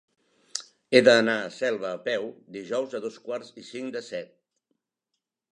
He 0.93 1.01
d'anar 1.07 1.35
a 1.41 1.51
Selva 1.57 1.91
a 1.91 2.01
peu 2.09 2.25
dijous 2.57 2.97
a 3.01 3.05
dos 3.07 3.23
quarts 3.29 3.55
i 3.65 3.69
cinc 3.71 3.97
de 3.99 4.03
set. 4.11 4.37